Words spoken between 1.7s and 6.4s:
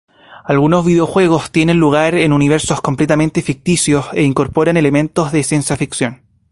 lugar en universos completamente ficticios e incorporan elementos de ciencia ficción.